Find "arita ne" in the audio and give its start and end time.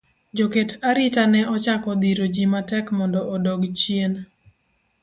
0.89-1.41